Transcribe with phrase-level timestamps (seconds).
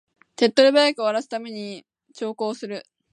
[0.35, 2.87] 手っ取り早く終わらせるために長考する